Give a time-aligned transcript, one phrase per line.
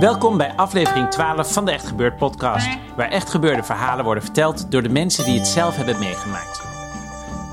[0.00, 4.70] Welkom bij aflevering 12 van de Echt Gebeurd podcast, waar echt gebeurde verhalen worden verteld
[4.70, 6.62] door de mensen die het zelf hebben meegemaakt.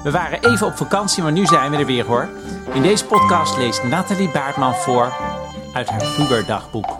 [0.03, 2.29] We waren even op vakantie, maar nu zijn we er weer hoor.
[2.73, 5.13] In deze podcast leest Nathalie Baartman voor
[5.73, 6.97] uit haar puberdagboek.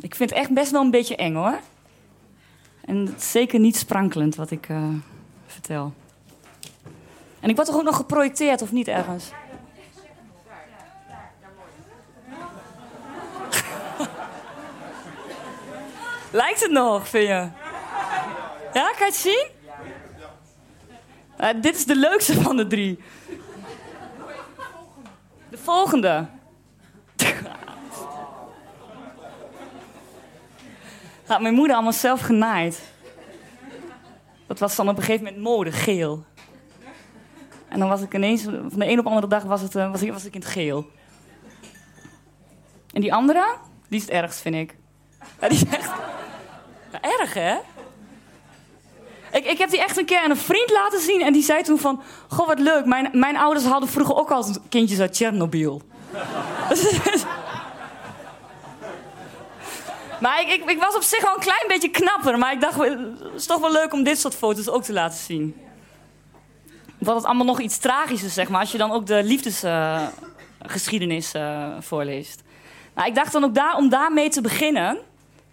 [0.00, 1.60] Ik vind het echt best wel een beetje eng hoor.
[2.84, 4.88] En zeker niet sprankelend wat ik uh,
[5.46, 5.92] vertel.
[7.40, 9.30] En ik word toch ook nog geprojecteerd of niet ergens?
[16.32, 17.48] Lijkt het nog, vind je?
[18.72, 19.46] Ja, kan je het zien?
[21.40, 22.98] Uh, dit is de leukste van de drie.
[25.50, 26.26] De volgende.
[31.26, 32.80] Had mijn moeder allemaal zelf genaaid.
[34.46, 36.24] Dat was dan op een gegeven moment mode, geel.
[37.70, 39.90] En dan was ik ineens, van de een op de andere dag was, het, uh,
[39.90, 40.86] was, ik, was ik in het geel.
[42.92, 43.56] En die andere,
[43.88, 44.76] die is het ergst, vind ik.
[45.40, 45.90] Ja, die is echt...
[47.00, 47.56] Erg, hè?
[49.32, 51.62] Ik, ik heb die echt een keer aan een vriend laten zien en die zei
[51.62, 52.02] toen van...
[52.28, 55.82] Goh, wat leuk, mijn, mijn ouders hadden vroeger ook al kindjes uit Tsjernobyl.
[60.20, 62.38] maar ik, ik, ik, was op zich wel een klein beetje knapper.
[62.38, 62.98] Maar ik dacht, het
[63.34, 65.69] is toch wel leuk om dit soort foto's ook te laten zien.
[67.00, 71.34] Wat het allemaal nog iets tragisch is, zeg maar, als je dan ook de liefdesgeschiedenis
[71.34, 72.42] uh, voorleest.
[72.94, 74.98] Nou, ik dacht dan ook daar, om daarmee te beginnen,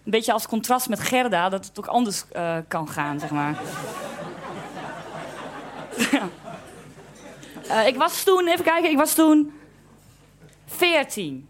[0.04, 3.58] een beetje als contrast met Gerda, dat het ook anders uh, kan gaan, zeg maar.
[7.86, 9.52] ik was toen, even kijken, ik was toen
[10.66, 11.48] 14.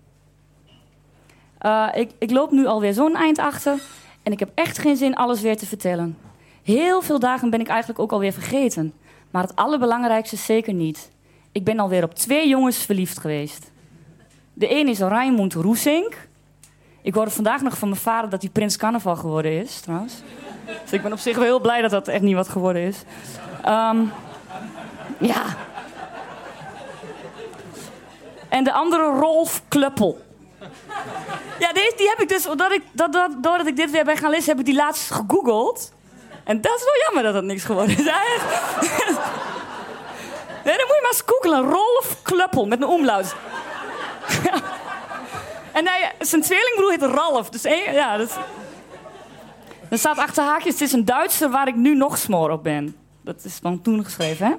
[1.95, 3.81] ik, ik loop nu alweer zo'n eind achter
[4.23, 6.19] en ik heb echt geen zin alles weer te vertellen.
[6.63, 8.95] Heel veel dagen ben ik eigenlijk ook alweer vergeten.
[9.31, 11.11] Maar het allerbelangrijkste zeker niet.
[11.53, 13.71] Ik ben alweer op twee jongens verliefd geweest.
[14.53, 16.29] De een is Raimund Roesink.
[17.03, 20.15] Ik hoorde vandaag nog van mijn vader dat hij prins carnaval geworden is, trouwens.
[20.83, 23.03] Dus ik ben op zich wel heel blij dat dat echt niet wat geworden is.
[23.67, 24.13] Um,
[25.19, 25.45] ja.
[28.49, 30.21] En de andere Rolf Kluppel.
[31.59, 34.17] Ja, die, die heb ik dus, doordat ik, dat, dat, doordat ik dit weer ben
[34.17, 35.93] gaan lezen, heb ik die laatst gegoogeld.
[36.49, 38.05] En dat is wel jammer dat dat niks geworden is.
[40.65, 41.71] nee, dan moet je maar eens googelen.
[41.71, 43.35] Rolf Kluppel met een omlaut.
[45.73, 47.51] En nee, zijn tweelingbroer heet Ralf.
[47.51, 48.39] Dus één, ja, dat...
[49.91, 52.97] Er staat achter haakjes, het is een Duitser waar ik nu nog smoor op ben.
[53.21, 54.55] Dat is dan toen geschreven, hè?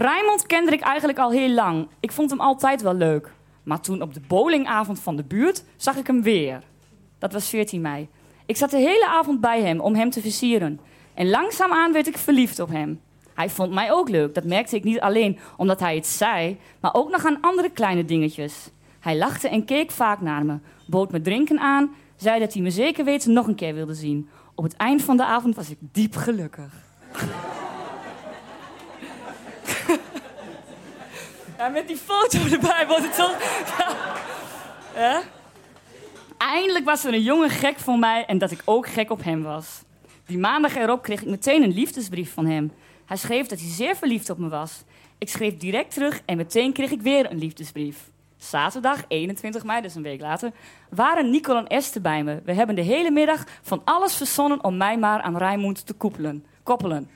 [0.00, 1.88] Rijmond kende ik eigenlijk al heel lang.
[2.00, 3.32] Ik vond hem altijd wel leuk.
[3.62, 6.62] Maar toen op de bowlingavond van de buurt zag ik hem weer.
[7.18, 8.08] Dat was 14 mei.
[8.46, 10.80] Ik zat de hele avond bij hem om hem te versieren.
[11.14, 13.00] En langzaamaan werd ik verliefd op hem.
[13.34, 14.34] Hij vond mij ook leuk.
[14.34, 18.04] Dat merkte ik niet alleen omdat hij het zei, maar ook nog aan andere kleine
[18.04, 18.70] dingetjes.
[19.00, 22.70] Hij lachte en keek vaak naar me, bood me drinken aan, zei dat hij me
[22.70, 24.28] zeker weten nog een keer wilde zien.
[24.54, 26.72] Op het eind van de avond was ik diep gelukkig.
[31.58, 33.36] ja, met die foto erbij wordt het toch.
[35.02, 35.22] ja.
[36.38, 39.42] Eindelijk was er een jongen gek voor mij en dat ik ook gek op hem
[39.42, 39.82] was.
[40.30, 42.72] Die maandag erop kreeg ik meteen een liefdesbrief van hem.
[43.06, 44.82] Hij schreef dat hij zeer verliefd op me was.
[45.18, 47.96] Ik schreef direct terug en meteen kreeg ik weer een liefdesbrief.
[48.36, 50.52] Zaterdag, 21 mei, dus een week later,
[50.90, 52.40] waren Nicole en Esther bij me.
[52.44, 56.44] We hebben de hele middag van alles verzonnen om mij maar aan Rijmond te koppelen.
[56.62, 57.10] koppelen.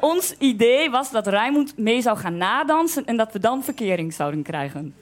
[0.00, 4.42] Ons idee was dat Rijmond mee zou gaan nadansen en dat we dan verkering zouden
[4.42, 4.94] krijgen.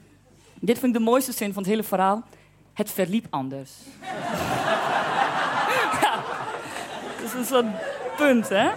[0.59, 2.23] Dit vind ik de mooiste zin van het hele verhaal.
[2.73, 3.71] Het verliep anders.
[7.35, 7.65] Een soort
[8.17, 8.69] punt, hè?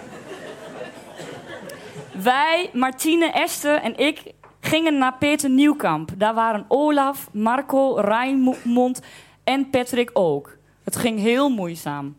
[2.22, 4.22] Wij, Martine, Esther en ik
[4.60, 6.10] gingen naar Peter Nieuwkamp.
[6.16, 9.00] Daar waren Olaf, Marco, Rijnmond
[9.44, 10.56] en Patrick ook.
[10.84, 12.16] Het ging heel moeizaam.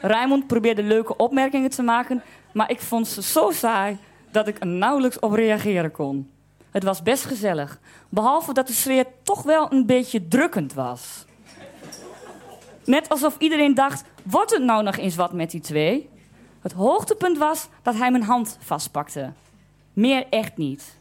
[0.00, 3.98] Rijmond probeerde leuke opmerkingen te maken, maar ik vond ze zo saai
[4.30, 6.30] dat ik er nauwelijks op reageren kon.
[6.70, 11.24] Het was best gezellig, behalve dat de sfeer toch wel een beetje drukkend was.
[12.84, 16.08] Net alsof iedereen dacht: wordt het nou nog eens wat met die twee?
[16.60, 19.32] Het hoogtepunt was dat hij mijn hand vastpakte.
[19.92, 20.98] Meer echt niet.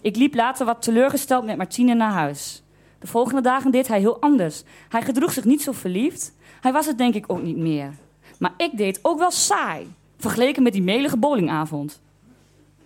[0.00, 2.62] Ik liep later wat teleurgesteld met Martine naar huis.
[2.98, 4.62] De volgende dagen deed hij heel anders.
[4.88, 6.34] Hij gedroeg zich niet zo verliefd.
[6.60, 7.92] Hij was het denk ik ook niet meer.
[8.38, 12.00] Maar ik deed ook wel saai, vergeleken met die melige bowlingavond.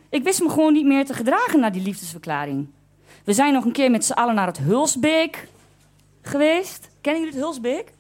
[0.09, 2.69] Ik wist me gewoon niet meer te gedragen na die liefdesverklaring.
[3.25, 5.49] We zijn nog een keer met z'n allen naar het Hulsbeek
[6.23, 6.91] geweest.
[7.01, 7.93] Kennen jullie het Hulsbeek?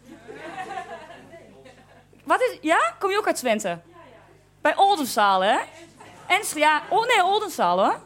[2.28, 2.58] Wat is...
[2.60, 2.94] Ja?
[2.98, 3.78] Kom je ook uit Twente?
[4.60, 5.56] Bij Oldenzaal, hè?
[6.26, 8.00] En, ja, oh nee, Oldenzaal, hoor.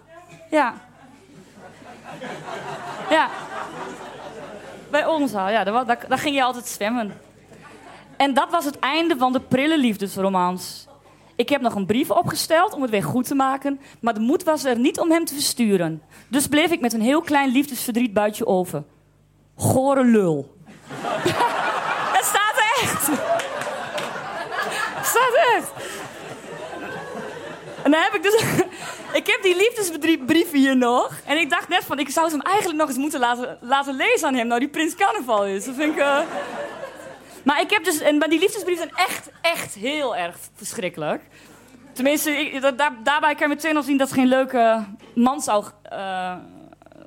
[0.50, 0.74] Ja.
[3.10, 3.28] Ja.
[4.90, 7.20] Bij Oldenzaal, ja, daar, daar, ging je altijd zwemmen.
[8.16, 10.86] En dat was het einde van de prille liefdesromans.
[11.36, 14.42] Ik heb nog een brief opgesteld om het weer goed te maken, maar de moed
[14.42, 16.02] was er niet om hem te versturen.
[16.28, 18.84] Dus bleef ik met een heel klein liefdesverdriet buitje over.
[19.56, 20.56] Gore lul.
[22.16, 23.10] het staat echt.
[27.82, 28.34] En dan heb ik dus...
[29.20, 31.12] ik heb die liefdesbrieven hier nog.
[31.26, 33.94] En ik dacht net van, ik zou ze hem eigenlijk nog eens moeten laten, laten
[33.94, 34.46] lezen aan hem.
[34.46, 35.64] Nou, die Prins Carnaval is.
[35.64, 35.98] Dat vind ik...
[35.98, 36.18] Uh...
[37.44, 38.00] Maar ik heb dus...
[38.00, 41.22] En, maar die liefdesbrieven zijn echt, echt heel erg verschrikkelijk.
[41.92, 42.60] Tenminste,
[43.02, 44.84] daarbij kan je meteen al zien dat het geen leuke
[45.14, 46.34] man zou uh,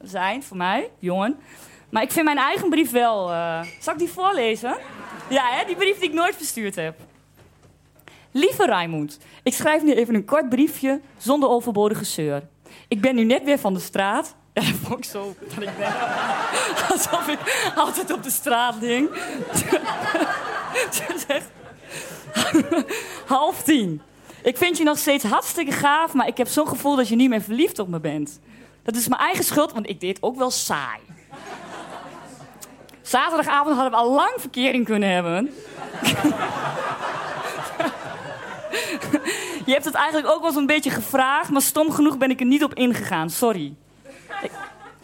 [0.01, 1.39] zijn voor mij, jongen.
[1.89, 3.31] Maar ik vind mijn eigen brief wel...
[3.31, 3.61] Uh...
[3.79, 4.77] Zal ik die voorlezen?
[5.29, 5.65] Ja, hè?
[5.65, 6.99] die brief die ik nooit verstuurd heb.
[8.37, 12.47] Lieve Raimond, ik schrijf nu even een kort briefje zonder overbodige zeur.
[12.87, 14.35] Ik ben nu net weer van de straat.
[14.53, 15.93] Ja, dat vond ik zo dat ik ben.
[16.91, 19.09] Alsof ik altijd op de straat ding.
[23.35, 24.01] Half tien.
[24.43, 27.29] Ik vind je nog steeds hartstikke gaaf, maar ik heb zo'n gevoel dat je niet
[27.29, 28.39] meer verliefd op me bent.
[28.83, 30.99] Dat is mijn eigen schuld, want ik deed ook wel saai.
[33.01, 35.53] Zaterdagavond hadden we al lang verkering kunnen hebben.
[39.65, 42.45] Je hebt het eigenlijk ook wel zo'n beetje gevraagd, maar stom genoeg ben ik er
[42.45, 43.29] niet op ingegaan.
[43.29, 43.75] Sorry.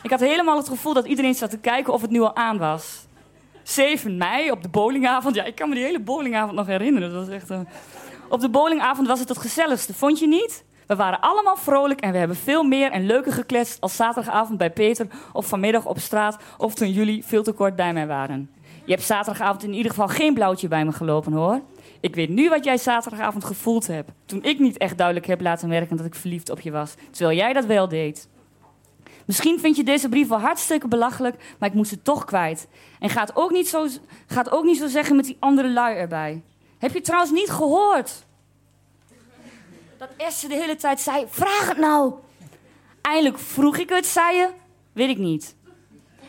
[0.02, 2.58] Ik, had helemaal het gevoel dat iedereen zat te kijken of het nu al aan
[2.58, 3.06] was.
[3.64, 5.36] 7 mei op de bowlingavond.
[5.36, 7.12] Ja, ik kan me die hele bowlingavond nog herinneren.
[7.12, 7.60] Dat was echt, uh...
[8.30, 10.64] Op de bowlingavond was het het gezelligste, vond je niet?
[10.88, 14.72] We waren allemaal vrolijk en we hebben veel meer en leuker gekletst als zaterdagavond bij
[14.72, 18.50] Peter of vanmiddag op straat of toen jullie veel te kort bij mij waren.
[18.92, 21.62] Je hebt zaterdagavond in ieder geval geen blauwtje bij me gelopen hoor.
[22.00, 24.12] Ik weet nu wat jij zaterdagavond gevoeld hebt.
[24.26, 26.94] Toen ik niet echt duidelijk heb laten merken dat ik verliefd op je was.
[27.12, 28.28] Terwijl jij dat wel deed.
[29.26, 32.68] Misschien vind je deze brief wel hartstikke belachelijk, maar ik moest het toch kwijt.
[33.00, 33.88] En ga ook niet zo,
[34.28, 36.42] ga ook niet zo zeggen met die andere lui erbij.
[36.78, 38.26] Heb je trouwens niet gehoord?
[39.98, 42.14] Dat Esther de hele tijd zei: Vraag het nou.
[43.02, 44.50] Eindelijk vroeg ik het, zei je.
[44.94, 45.56] Weet ik niet.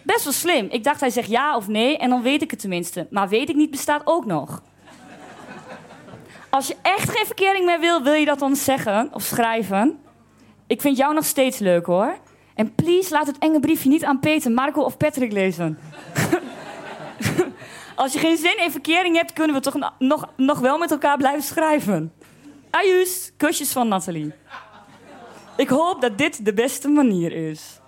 [0.04, 0.66] Best wel slim.
[0.70, 3.06] Ik dacht hij zegt ja of nee en dan weet ik het tenminste.
[3.10, 4.62] Maar weet ik niet bestaat ook nog.
[6.50, 9.98] Als je echt geen verkering meer wil, wil je dat dan zeggen of schrijven?
[10.66, 12.18] Ik vind jou nog steeds leuk hoor.
[12.54, 15.78] En please laat het enge briefje niet aan Peter, Marco of Patrick lezen.
[17.94, 21.16] Als je geen zin in verkering hebt, kunnen we toch nog, nog wel met elkaar
[21.16, 22.12] blijven schrijven.
[22.70, 24.32] Ajuus, kusjes van Nathalie.
[25.56, 27.80] Ik hoop dat dit de beste manier is.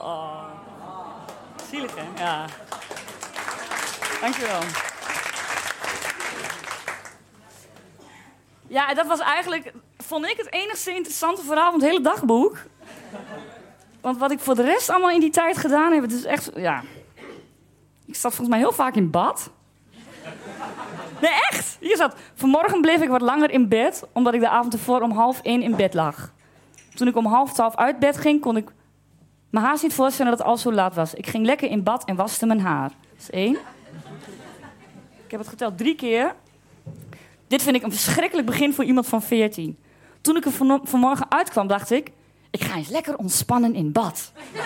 [0.00, 0.37] Oh.
[1.70, 2.24] Zielig hè?
[2.24, 2.46] Ja.
[4.20, 4.60] Dankjewel.
[8.66, 12.56] Ja, dat was eigenlijk, vond ik het enigste interessante verhaal van het hele dagboek.
[14.00, 16.50] Want wat ik voor de rest allemaal in die tijd gedaan heb, het is echt,
[16.56, 16.82] ja.
[18.06, 19.50] Ik zat volgens mij heel vaak in bad.
[21.20, 21.76] Nee, echt.
[21.80, 22.14] Hier zat.
[22.34, 25.62] Vanmorgen bleef ik wat langer in bed, omdat ik de avond ervoor om half één
[25.62, 26.32] in bed lag.
[26.94, 28.68] Toen ik om half twaalf uit bed ging, kon ik
[29.50, 31.14] me haast niet voorstellen dat het al zo laat was.
[31.14, 32.88] Ik ging lekker in bad en waste mijn haar.
[32.88, 33.56] Dat is één.
[35.24, 36.34] Ik heb het geteld drie keer.
[37.46, 39.78] Dit vind ik een verschrikkelijk begin voor iemand van 14.
[40.20, 42.12] Toen ik er van, vanmorgen uitkwam, dacht ik...
[42.50, 44.32] Ik ga eens lekker ontspannen in bad.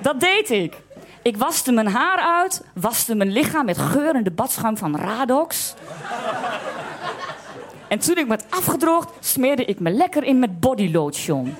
[0.00, 0.76] Dat deed ik.
[1.22, 5.74] Ik waste mijn haar uit, waste mijn lichaam met geurende badschuim van Radox.
[7.90, 11.54] En toen ik me had afgedroogd, smeerde ik me lekker in met bodylotion.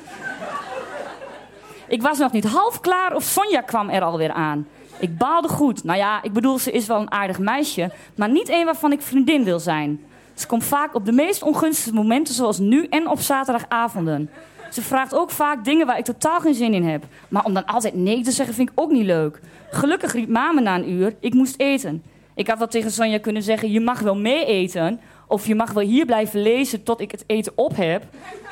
[1.89, 4.67] Ik was nog niet half klaar of Sonja kwam er alweer aan.
[4.99, 5.85] Ik baalde goed.
[5.85, 9.03] Nou ja, ik bedoel, ze is wel een aardig meisje, maar niet een waarvan ik
[9.03, 10.01] vriendin wil zijn.
[10.35, 14.31] Ze komt vaak op de meest ongunstige momenten, zoals nu en op zaterdagavonden.
[14.71, 17.05] Ze vraagt ook vaak dingen waar ik totaal geen zin in heb.
[17.29, 19.41] Maar om dan altijd nee te zeggen, vind ik ook niet leuk.
[19.71, 22.03] Gelukkig riep mama na een uur, ik moest eten.
[22.35, 25.01] Ik had wel tegen Sonja kunnen zeggen, je mag wel mee eten.
[25.31, 28.03] Of je mag wel hier blijven lezen tot ik het eten op heb.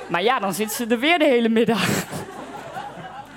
[0.08, 2.04] Maar ja, dan zit ze er weer de hele middag.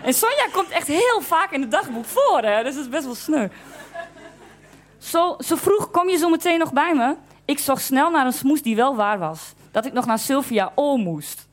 [0.03, 2.63] En Sonja komt echt heel vaak in het dagboek voor, hè?
[2.63, 3.47] dus dat is best wel sneu.
[4.97, 7.15] Zo, vroeg kom je zo meteen nog bij me.
[7.45, 9.53] Ik zocht snel naar een smoes die wel waar was.
[9.71, 11.47] Dat ik nog naar Sylvia O moest.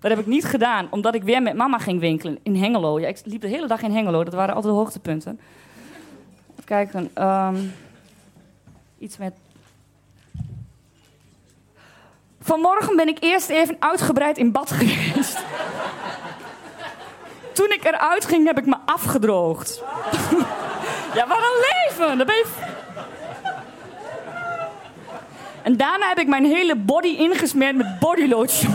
[0.00, 3.00] Dat heb ik niet gedaan, omdat ik weer met mama ging winkelen in Hengelo.
[3.00, 5.40] Ja, ik liep de hele dag in Hengelo, dat waren altijd de hoogtepunten.
[6.52, 7.10] Even kijken.
[7.14, 7.56] ehm,
[8.98, 9.32] iets met.
[12.42, 15.38] Vanmorgen ben ik eerst even uitgebreid in bad geweest.
[17.52, 19.82] Toen ik eruit ging, heb ik me afgedroogd.
[21.14, 22.18] ja, wat een leven!
[22.18, 22.44] Dat ben.
[25.62, 28.74] En daarna heb ik mijn hele body ingesmeerd met bodylotion.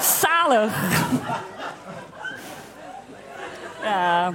[0.00, 0.72] Zalig.
[3.82, 4.32] ja.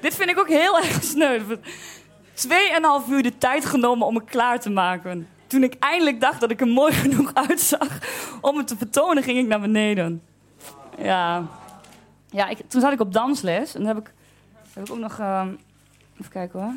[0.00, 1.40] Dit vind ik ook heel erg sneu.
[2.42, 5.28] Tweeënhalf uur de tijd genomen om me klaar te maken.
[5.46, 7.88] Toen ik eindelijk dacht dat ik er mooi genoeg uitzag
[8.40, 10.22] om het te vertonen, ging ik naar beneden.
[10.98, 11.46] Ja,
[12.30, 14.12] ja ik, toen zat ik op dansles en dan heb ik,
[14.72, 15.18] heb ik ook nog.
[15.18, 15.48] ehm,
[16.20, 16.72] even kijken hoor.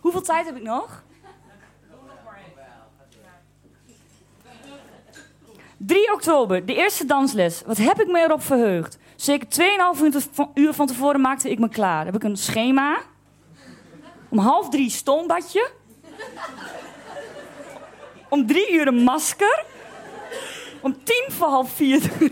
[0.00, 1.02] Hoeveel tijd heb ik nog?
[5.76, 7.62] 3 oktober, de eerste dansles.
[7.66, 8.98] Wat heb ik me erop verheugd?
[9.16, 9.48] Zeker
[9.96, 12.04] 2,5 uur te- uur van tevoren maakte ik me klaar.
[12.04, 12.98] Heb ik een schema.
[14.32, 15.70] Om half drie stoombadje.
[18.28, 19.64] Om drie uur een masker.
[20.80, 22.10] Om tien voor half vier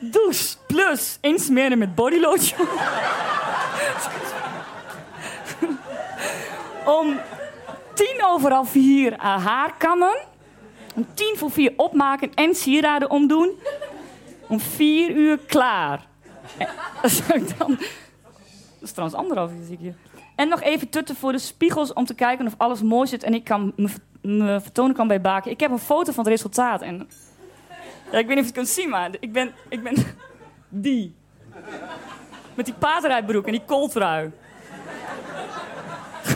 [0.00, 2.68] douche plus insmeren met bodylotion.
[7.00, 7.20] Om
[7.94, 10.16] tien over half vier haar kammen.
[10.94, 13.60] Om tien voor vier opmaken en sieraden omdoen.
[14.48, 16.06] Om vier uur klaar.
[17.28, 17.78] En, dan...
[18.78, 19.94] Dat is trouwens anderhalf uur, zie hier.
[20.34, 23.22] En nog even tutten voor de spiegels om te kijken of alles mooi zit.
[23.22, 23.88] En ik kan me,
[24.20, 25.50] me vertonen kan bij Baken.
[25.50, 26.82] Ik heb een foto van het resultaat.
[26.82, 27.08] En,
[28.10, 29.94] ja, ik weet niet of je het kunt zien, maar ik ben, ik ben
[30.68, 31.14] die.
[32.54, 34.30] Met die paardrijbroek en die kooltrui.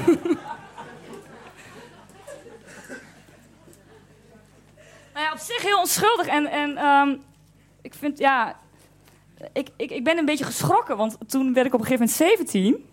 [5.14, 6.26] nou ja, op zich heel onschuldig.
[6.26, 7.16] En, en ehm,
[7.82, 8.58] ik vind, ja...
[9.52, 12.38] Ik, ik, ik ben een beetje geschrokken, want toen werd ik op een gegeven moment
[12.38, 12.88] 17.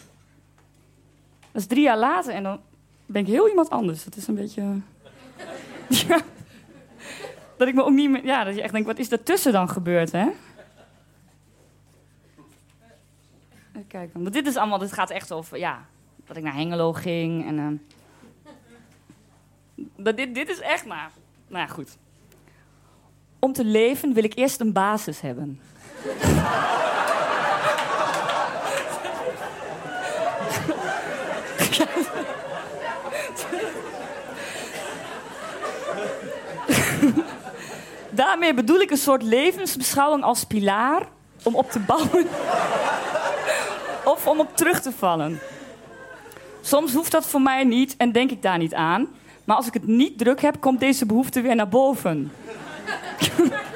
[1.51, 2.60] Dat is drie jaar later en dan
[3.06, 4.04] ben ik heel iemand anders.
[4.04, 4.62] Dat is een beetje...
[6.08, 6.20] ja.
[7.58, 8.25] Dat ik me ook niet meer...
[8.25, 10.30] Ja, dat je echt denkt, wat is daartussen dan gebeurd, hè?
[13.88, 14.22] Kijken.
[14.22, 14.77] Want dit is allemaal...
[14.77, 15.86] Dit gaat echt over, ja...
[16.25, 17.60] Dat ik naar Hengelo ging en...
[17.60, 17.75] ehm,
[19.96, 21.12] dat dit, dit is echt maar...
[21.48, 21.98] Nou ja, goed.
[23.39, 25.60] Om te leven wil ik eerst een basis hebben.
[38.10, 41.08] Daarmee bedoel ik een soort levensbeschouwing als pilaar
[41.44, 42.28] om op te bouwen
[44.14, 45.40] of om op terug te vallen.
[46.62, 49.08] Soms hoeft dat voor mij niet en denk ik daar niet aan.
[49.44, 52.32] Maar als ik het niet druk heb, komt deze behoefte weer naar boven.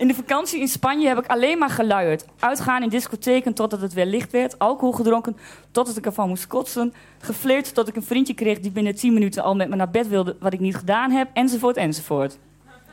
[0.00, 2.24] In de vakantie in Spanje heb ik alleen maar geluierd.
[2.38, 4.58] Uitgaan in discotheken totdat het weer licht werd.
[4.58, 5.36] Alcohol gedronken
[5.70, 6.94] totdat ik ervan moest kotsen.
[7.18, 10.08] Geflirt tot ik een vriendje kreeg die binnen 10 minuten al met me naar bed
[10.08, 11.28] wilde, wat ik niet gedaan heb.
[11.32, 12.38] Enzovoort, enzovoort.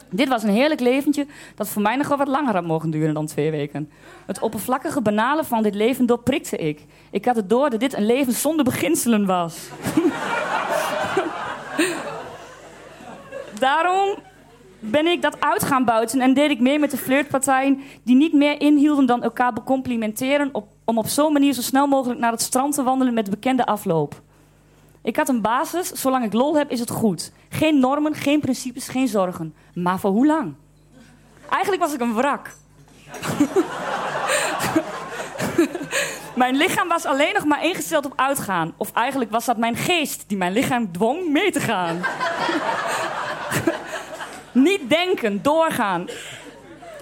[0.09, 3.13] Dit was een heerlijk leventje dat voor mij nog wel wat langer had mogen duren
[3.13, 3.91] dan twee weken.
[4.25, 6.85] Het oppervlakkige banale van dit leven doorprikte ik.
[7.11, 9.57] Ik had het door dat dit een leven zonder beginselen was.
[13.59, 14.17] Daarom
[14.79, 18.33] ben ik dat uit gaan buiten en deed ik mee met de flirtpartijen die niet
[18.33, 22.41] meer inhielden dan elkaar becomplimenteren op, om op zo'n manier zo snel mogelijk naar het
[22.41, 24.21] strand te wandelen met de bekende afloop.
[25.01, 27.31] Ik had een basis, zolang ik lol heb is het goed.
[27.49, 29.55] Geen normen, geen principes, geen zorgen.
[29.73, 30.53] Maar voor hoe lang?
[31.49, 32.53] Eigenlijk was ik een wrak.
[36.35, 38.73] mijn lichaam was alleen nog maar ingesteld op uitgaan.
[38.77, 42.01] Of eigenlijk was dat mijn geest die mijn lichaam dwong mee te gaan.
[44.63, 46.07] Niet denken, doorgaan.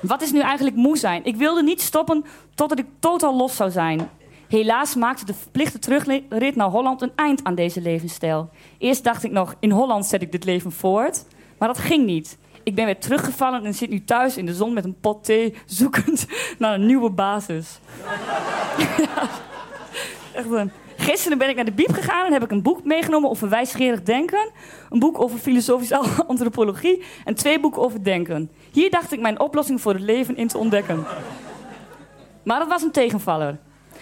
[0.01, 1.25] Wat is nu eigenlijk moe zijn?
[1.25, 4.09] Ik wilde niet stoppen totdat ik totaal los zou zijn.
[4.47, 8.49] Helaas maakte de verplichte terugrit naar Holland een eind aan deze levensstijl.
[8.77, 11.25] Eerst dacht ik nog, in Holland zet ik dit leven voort.
[11.57, 12.37] Maar dat ging niet.
[12.63, 15.55] Ik ben weer teruggevallen en zit nu thuis in de zon met een pot thee,
[15.65, 16.25] zoekend
[16.59, 17.79] naar een nieuwe basis.
[20.33, 20.71] Echt een...
[20.97, 24.03] Gisteren ben ik naar de biep gegaan en heb ik een boek meegenomen over wijsgerig
[24.03, 24.49] denken.
[24.89, 25.97] Een boek over filosofische
[26.27, 28.51] antropologie en twee boeken over denken.
[28.71, 31.05] Hier dacht ik mijn oplossing voor het leven in te ontdekken.
[32.43, 33.57] Maar dat was een tegenvaller.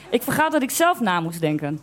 [0.10, 1.80] Ik vergat dat ik zelf na moest denken.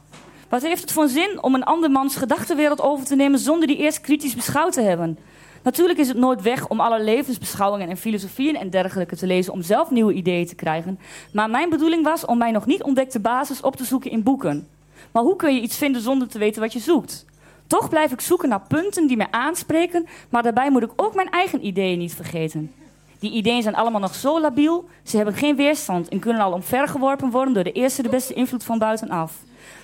[0.49, 4.01] Wat heeft het voor zin om een andermans gedachtenwereld over te nemen zonder die eerst
[4.01, 5.19] kritisch beschouwd te hebben?
[5.63, 9.63] Natuurlijk is het nooit weg om alle levensbeschouwingen en filosofieën en dergelijke te lezen om
[9.63, 10.99] zelf nieuwe ideeën te krijgen.
[11.33, 14.69] Maar mijn bedoeling was om mijn nog niet ontdekte basis op te zoeken in boeken.
[15.13, 17.25] Maar hoe kun je iets vinden zonder te weten wat je zoekt?
[17.67, 21.31] Toch blijf ik zoeken naar punten die mij aanspreken, maar daarbij moet ik ook mijn
[21.31, 22.73] eigen ideeën niet vergeten.
[23.19, 27.31] Die ideeën zijn allemaal nog zo labiel, ze hebben geen weerstand en kunnen al omvergeworpen
[27.31, 29.33] worden door de eerste de beste invloed van buitenaf.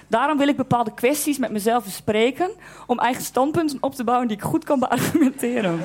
[0.09, 2.51] Daarom wil ik bepaalde kwesties met mezelf bespreken
[2.87, 5.81] om eigen standpunten op te bouwen die ik goed kan beargumenteren.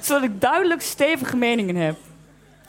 [0.00, 1.96] Zodat ik duidelijk stevige meningen heb.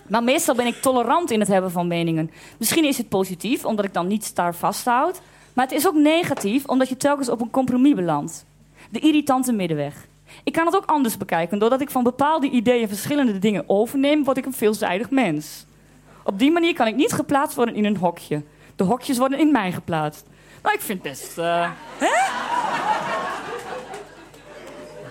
[0.08, 2.32] Maar meestal ben ik tolerant in het hebben van meningen.
[2.58, 5.22] Misschien is het positief, omdat ik dan niet star vasthoud.
[5.54, 8.46] Maar het is ook negatief, omdat je telkens op een compromis belandt.
[8.90, 10.08] De irritante middenweg.
[10.44, 11.60] Ik kan het ook anders bekijken.
[11.60, 15.66] Doordat ik van bepaalde ideeën verschillende dingen overneem, word ik een veelzijdig mens.
[16.24, 18.44] Op die manier kan ik niet geplaatst worden in een hokje.
[18.76, 20.26] De hokjes worden in mij geplaatst.
[20.64, 21.38] Nou, ik vind best.
[21.38, 22.30] Uh, hè?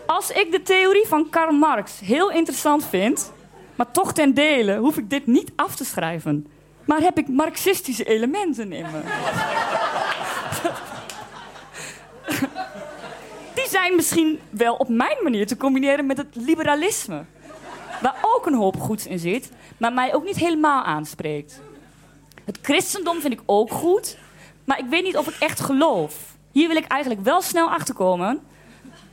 [0.06, 3.32] Als ik de theorie van Karl Marx heel interessant vind,
[3.80, 6.46] maar toch ten dele hoef ik dit niet af te schrijven.
[6.84, 9.00] Maar heb ik marxistische elementen in me?
[13.54, 17.24] Die zijn misschien wel op mijn manier te combineren met het liberalisme.
[18.02, 21.60] Waar ook een hoop goeds in zit, maar mij ook niet helemaal aanspreekt.
[22.44, 24.18] Het christendom vind ik ook goed,
[24.64, 26.36] maar ik weet niet of ik echt geloof.
[26.52, 28.40] Hier wil ik eigenlijk wel snel achterkomen.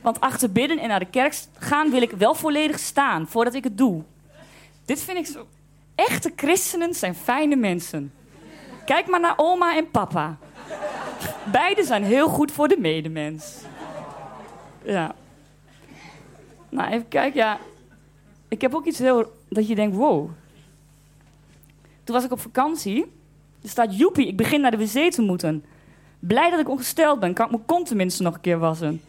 [0.00, 3.64] Want achter bidden en naar de kerk gaan wil ik wel volledig staan voordat ik
[3.64, 4.04] het doe.
[4.88, 5.46] Dit vind ik zo.
[5.94, 8.12] Echte christenen zijn fijne mensen.
[8.84, 10.38] Kijk maar naar oma en papa.
[11.52, 13.56] Beide zijn heel goed voor de medemens.
[14.82, 15.14] Ja.
[16.68, 17.40] Nou, even kijken.
[17.40, 17.58] Ja.
[18.48, 19.32] Ik heb ook iets heel...
[19.48, 20.30] Dat je denkt, wow.
[22.04, 23.12] Toen was ik op vakantie.
[23.62, 25.64] Er staat, joepie, ik begin naar de wc te moeten.
[26.18, 27.34] Blij dat ik ongesteld ben.
[27.34, 29.00] Kan ik mijn kont tenminste nog een keer wassen.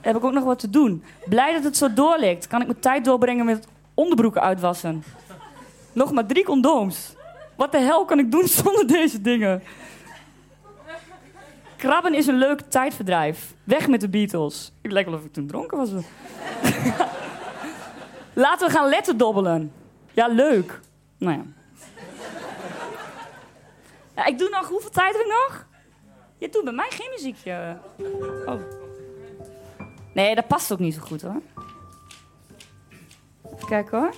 [0.00, 1.02] Heb ik ook nog wat te doen.
[1.24, 2.46] Blij dat het zo doorleekt.
[2.46, 5.04] Kan ik mijn tijd doorbrengen met onderbroeken uitwassen.
[5.92, 7.14] Nog maar drie condooms.
[7.56, 9.62] Wat de hel kan ik doen zonder deze dingen?
[11.76, 13.54] Krabben is een leuk tijdverdrijf.
[13.64, 14.72] Weg met de Beatles.
[14.80, 15.90] Ik lijkt wel of ik toen dronken was.
[18.32, 19.72] Laten we gaan letten dobbelen.
[20.12, 20.80] Ja, leuk.
[21.18, 21.44] Nou ja.
[24.16, 24.24] ja.
[24.24, 24.68] Ik doe nog...
[24.68, 25.66] Hoeveel tijd heb ik nog?
[26.38, 27.78] Je doet bij mij geen muziekje.
[28.46, 28.60] Oh.
[30.12, 31.40] Nee, dat past ook niet zo goed hoor.
[33.54, 34.14] Even hoor.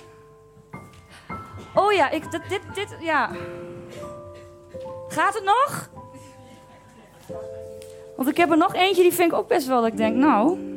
[1.75, 3.31] Oh ja, ik, dit, dit, dit, ja.
[5.07, 5.89] Gaat het nog?
[8.15, 10.15] Want ik heb er nog eentje, die vind ik ook best wel dat ik denk,
[10.15, 10.75] nou...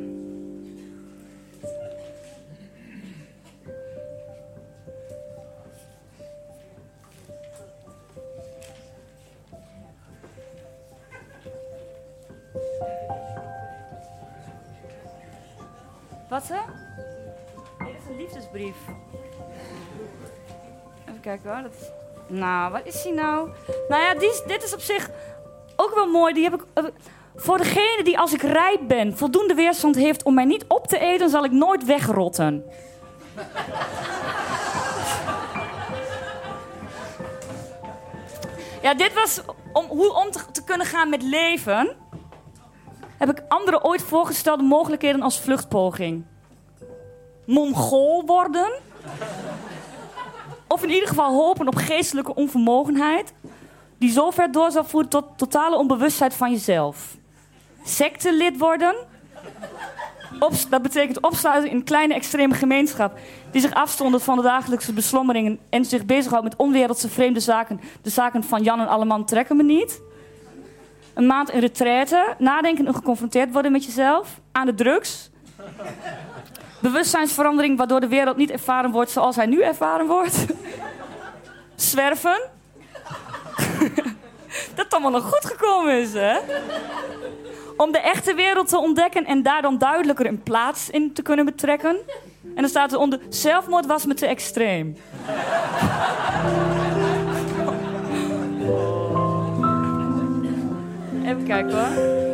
[16.29, 16.80] Wat hè?
[18.53, 18.75] Liefdesbrief.
[21.07, 21.61] Even kijken hoor.
[21.61, 21.93] Dat...
[22.27, 23.49] Nou, wat is die nou?
[23.89, 24.13] Nou ja,
[24.47, 25.09] dit is op zich
[25.75, 26.33] ook wel mooi.
[26.33, 26.63] Die heb ik.
[26.75, 26.85] Uh,
[27.35, 30.99] voor degene die als ik rijp ben voldoende weerstand heeft om mij niet op te
[30.99, 32.63] eten, zal ik nooit wegrotten.
[38.81, 39.41] ja, dit was
[39.73, 41.95] om, hoe om te, te kunnen gaan met leven.
[43.17, 46.25] Heb ik anderen ooit voorgestelde mogelijkheden als vluchtpoging.
[47.51, 48.71] Mongool worden.
[50.67, 53.33] Of in ieder geval hopen op geestelijke onvermogenheid.
[53.97, 57.19] Die zo ver door zal voeren tot totale onbewustheid van jezelf
[57.83, 58.95] sectelid worden.
[60.69, 63.19] dat betekent opsluiten in een kleine extreme gemeenschap.
[63.51, 65.59] Die zich afzondert van de dagelijkse beslommeringen.
[65.69, 67.81] En zich bezighoudt met onwereldse vreemde zaken.
[68.01, 70.01] De zaken van Jan en Alleman trekken me niet.
[71.13, 72.35] Een maand in retraite.
[72.37, 74.39] Nadenken en geconfronteerd worden met jezelf.
[74.51, 75.30] Aan de drugs.
[76.79, 80.45] Bewustzijnsverandering waardoor de wereld niet ervaren wordt zoals hij nu ervaren wordt.
[81.75, 82.41] Zwerven.
[84.75, 86.37] dat allemaal nog goed gekomen is, hè?
[87.81, 91.45] om de echte wereld te ontdekken en daar dan duidelijker een plaats in te kunnen
[91.45, 91.97] betrekken.
[92.43, 94.97] En dan staat er onder: zelfmoord was me te extreem.
[101.23, 102.30] Even kijken hoor.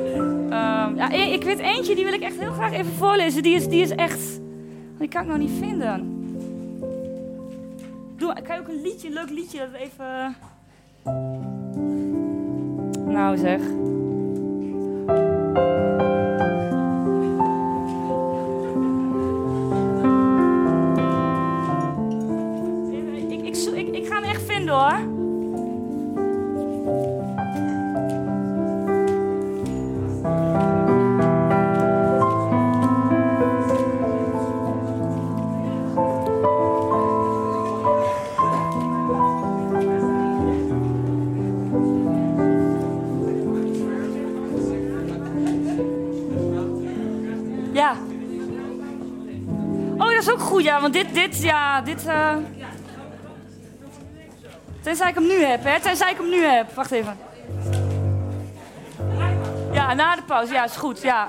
[0.58, 3.44] Um, ja, ik weet eentje, die wil ik echt heel graag even voorlezen.
[3.44, 4.40] Die is, die is echt.
[4.98, 6.16] Die kan ik nog niet vinden.
[8.18, 10.36] Doe, kan je ook een liedje, een leuk liedje, dat even.
[13.06, 13.62] Nou zeg.
[51.42, 51.82] Ja.
[51.82, 52.36] Dit, eh
[54.82, 55.80] Tenzij ik hem nu heb, hè.
[55.80, 56.76] Tenzij ik hem nu heb.
[56.76, 57.18] Wacht even.
[59.72, 60.54] Ja, na de pauze.
[60.54, 61.28] Ja, is goed, ja.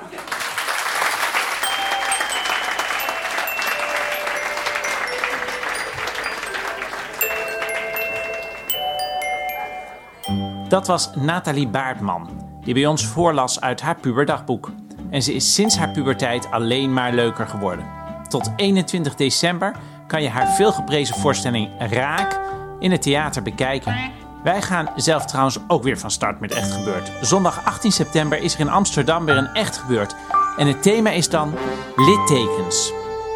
[10.68, 12.28] Dat was Nathalie Baartman,
[12.64, 14.70] die bij ons voorlas uit haar puberdagboek.
[15.10, 17.86] En ze is sinds haar puberteit alleen maar leuker geworden.
[18.28, 19.76] Tot 21 december
[20.08, 22.40] kan je haar veelgeprezen voorstelling Raak
[22.78, 23.96] in het theater bekijken.
[24.42, 27.12] Wij gaan zelf trouwens ook weer van start met Echt Gebeurd.
[27.20, 30.14] Zondag 18 september is er in Amsterdam weer een Echt Gebeurd.
[30.56, 31.54] En het thema is dan
[31.96, 32.92] littekens.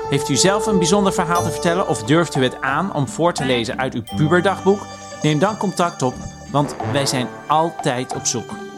[0.08, 3.32] Heeft u zelf een bijzonder verhaal te vertellen of durft u het aan om voor
[3.32, 4.80] te lezen uit uw puberdagboek?
[5.22, 6.14] Neem dan contact op,
[6.50, 8.71] want wij zijn altijd op zoek.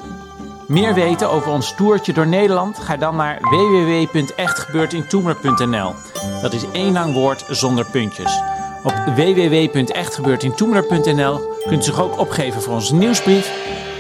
[0.67, 2.79] Meer weten over ons toertje door Nederland?
[2.79, 5.95] Ga dan naar www.echtgebeurtintoemler.nl.
[6.43, 8.41] Dat is één lang woord zonder puntjes.
[8.83, 13.53] Op www.echtgebeurtintoemler.nl kunt u zich ook opgeven voor onze nieuwsbrief.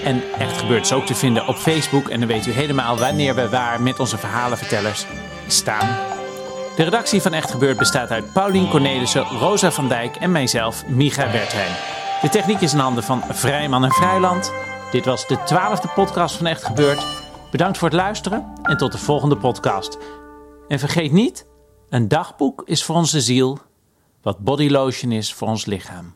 [0.04, 2.08] En Echt Gebeurd is ook te vinden op Facebook.
[2.08, 5.06] En dan weet u helemaal wanneer we waar met onze verhalenvertellers
[5.46, 5.96] staan.
[6.76, 11.30] De redactie van Echt Gebeurd bestaat uit Paulien Cornelissen, Rosa van Dijk en mijzelf, Micha
[11.30, 11.72] Bertheim.
[12.22, 14.52] De techniek is in handen van Vrijman en Vrijland.
[14.94, 17.06] Dit was de twaalfde podcast van Echt Gebeurd.
[17.50, 19.98] Bedankt voor het luisteren en tot de volgende podcast.
[20.68, 21.46] En vergeet niet,
[21.88, 23.58] een dagboek is voor onze ziel
[24.22, 26.14] wat bodylotion is voor ons lichaam.